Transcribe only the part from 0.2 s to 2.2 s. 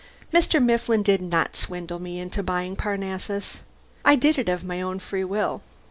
Mr. Mifflin did not swindle me